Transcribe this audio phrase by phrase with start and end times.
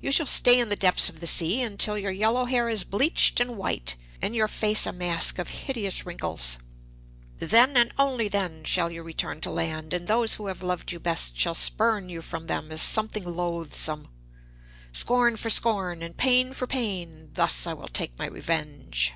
[0.00, 3.38] You shall stay in the depths of the sea until your yellow hair is bleached
[3.38, 6.58] and white, and your face a mask of hideous wrinkles.
[7.38, 8.28] Then, and then only,
[8.64, 12.22] shall you return to land, and those who have loved you best shall spurn you
[12.22, 14.08] from them as something loathsome.
[14.92, 17.30] Scorn for scorn, and pain for pain.
[17.34, 19.12] Thus will I take my revenge.'